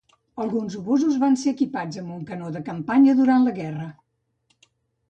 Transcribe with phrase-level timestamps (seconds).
[0.45, 3.89] Alguns obusos van ser equipats amb un canó de campanya durant la guerra.